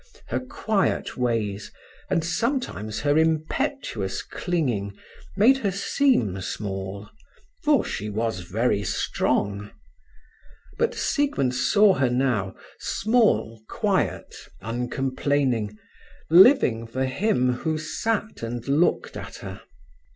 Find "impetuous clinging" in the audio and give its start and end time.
3.19-4.97